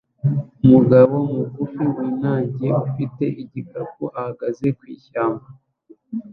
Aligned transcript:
Umugabo 0.63 1.15
mugufi 1.33 1.83
winangiye 1.95 2.71
ufite 2.85 3.23
igikapu 3.41 4.03
ahagaze 4.19 4.65
mwishyamba 4.77 5.47